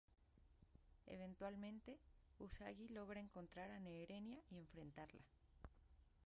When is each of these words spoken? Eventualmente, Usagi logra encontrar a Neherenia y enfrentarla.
Eventualmente, 1.05 1.99
Usagi 2.39 2.87
logra 2.89 3.19
encontrar 3.19 3.69
a 3.69 3.79
Neherenia 3.79 4.41
y 4.49 4.57
enfrentarla. 4.57 5.21